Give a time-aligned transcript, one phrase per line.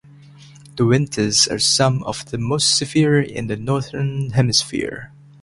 [0.77, 5.11] The winters are some of the most severe in the Northern Hemisphere.